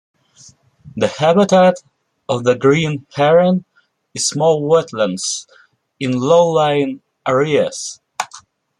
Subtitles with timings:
[0.97, 1.75] The habitat
[2.27, 3.65] of the green heron
[4.15, 5.45] is small wetlands
[5.99, 8.01] in low-lying areas.